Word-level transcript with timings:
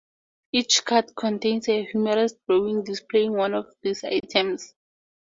Each 0.51 0.83
card 0.83 1.15
contains 1.15 1.69
a 1.69 1.85
humorous 1.85 2.33
drawing 2.47 2.83
displaying 2.83 3.33
one 3.37 3.53
of 3.53 3.67
these 3.83 4.03
items. 4.03 4.73